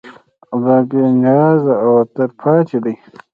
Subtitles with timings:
[0.53, 2.95] الله بېنیاز او تلپاتې دی.